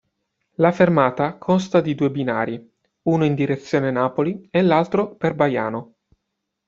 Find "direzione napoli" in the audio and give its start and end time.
3.35-4.47